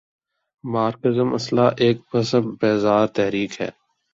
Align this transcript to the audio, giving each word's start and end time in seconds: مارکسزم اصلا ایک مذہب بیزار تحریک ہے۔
مارکسزم 0.63 1.29
اصلا 1.33 1.65
ایک 1.77 1.97
مذہب 2.13 2.45
بیزار 2.61 3.05
تحریک 3.15 3.51
ہے۔ 3.61 3.69